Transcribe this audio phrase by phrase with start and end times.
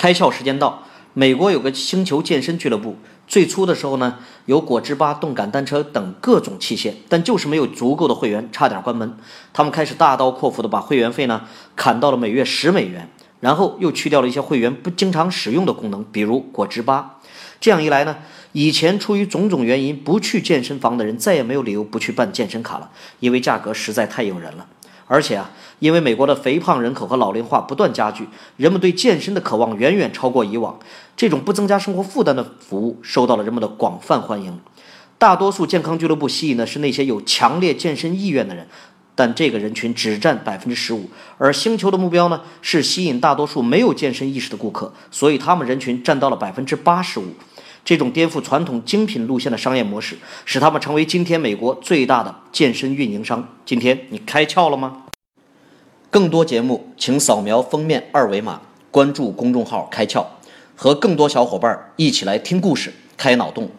[0.00, 2.96] 开窍时间到，美国有个星球健身俱乐部。
[3.28, 9.18] 最初的时候呢，有果汁吧、动感单车等各种器械，但就是没有足够的会员，差点关门。
[9.52, 11.42] 他们开始大刀阔斧的把会员费呢
[11.76, 13.10] 砍到了每月十美元，
[13.40, 17.18] 然后又去掉了一些会员不经常使用的功能，比如果汁吧。
[17.60, 18.16] 这样一来呢，
[18.52, 24.66] 以前出于种种原因不去健身房的人，再也没有理由不去办健身卡了，因为价格实在太诱人了。
[25.12, 25.50] 而且啊，
[25.80, 30.78] 因为美国的肥胖人口和老龄化不断加剧，人们对健身的渴望远远超过以往。
[31.16, 34.60] 这种不增加生活负担的服务受到了人们的广泛欢迎。
[35.18, 38.68] 大多数健康俱乐部吸引的是那些有强烈健身意愿的人，
[39.16, 41.10] 但这个人群只占百分之十五。
[41.38, 47.34] 而星球的目标呢，是吸引大多数没有健身意识的顾客，所以他们人群占到了百分之八十五。
[47.84, 53.56] 这种颠覆传统精品路线的商业模式，使他们成为今天美国最大的健身运营商。
[53.64, 55.04] 今天你开窍了吗？
[56.10, 60.24] 更多节目，请扫描封面二维码，关注公众号“开窍”，
[60.74, 63.70] 和更多小伙伴一起来听故事、开脑洞。